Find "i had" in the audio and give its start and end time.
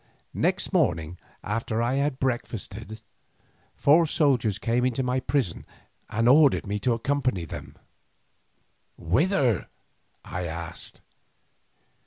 1.79-2.17